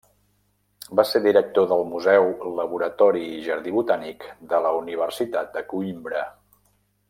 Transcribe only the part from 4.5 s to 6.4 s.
de la Universitat de Coïmbra.